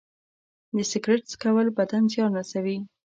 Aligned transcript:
د 0.75 0.77
سګرټ 0.91 1.23
څکول 1.31 1.67
بدن 1.77 2.03
زیان 2.13 2.31
رسوي. 2.39 2.77